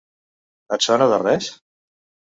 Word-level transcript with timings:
Et 0.77 0.87
sona 0.87 1.11
de 1.13 1.21
res? 1.27 1.51